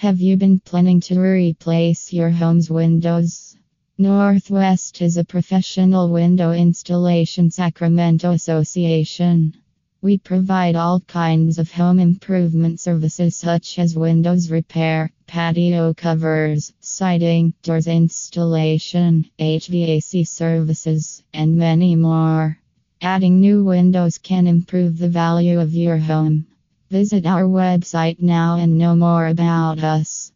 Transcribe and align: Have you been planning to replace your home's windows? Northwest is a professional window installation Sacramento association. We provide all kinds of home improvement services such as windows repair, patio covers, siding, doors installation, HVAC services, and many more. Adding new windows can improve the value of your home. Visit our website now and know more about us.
Have 0.00 0.18
you 0.18 0.38
been 0.38 0.60
planning 0.60 1.00
to 1.02 1.20
replace 1.20 2.10
your 2.10 2.30
home's 2.30 2.70
windows? 2.70 3.58
Northwest 3.98 5.02
is 5.02 5.18
a 5.18 5.24
professional 5.24 6.08
window 6.08 6.52
installation 6.52 7.50
Sacramento 7.50 8.30
association. 8.30 9.52
We 10.00 10.16
provide 10.16 10.74
all 10.74 11.00
kinds 11.00 11.58
of 11.58 11.70
home 11.70 11.98
improvement 11.98 12.80
services 12.80 13.36
such 13.36 13.78
as 13.78 13.94
windows 13.94 14.50
repair, 14.50 15.12
patio 15.26 15.92
covers, 15.92 16.72
siding, 16.80 17.52
doors 17.62 17.86
installation, 17.86 19.26
HVAC 19.38 20.26
services, 20.26 21.22
and 21.34 21.58
many 21.58 21.94
more. 21.94 22.58
Adding 23.02 23.38
new 23.38 23.64
windows 23.64 24.16
can 24.16 24.46
improve 24.46 24.96
the 24.96 25.10
value 25.10 25.60
of 25.60 25.74
your 25.74 25.98
home. 25.98 26.46
Visit 26.90 27.24
our 27.24 27.44
website 27.44 28.20
now 28.20 28.56
and 28.56 28.76
know 28.76 28.94
more 28.94 29.26
about 29.26 29.82
us. 29.82 30.28